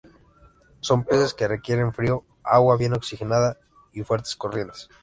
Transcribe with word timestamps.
Son 0.79 1.03
peces 1.03 1.35
que 1.35 1.47
requieren 1.47 1.93
frío, 1.93 2.25
agua 2.43 2.75
bien 2.75 2.93
oxigenada 2.95 3.59
y 3.93 4.01
fuertes 4.01 4.35
corrientes. 4.35 4.89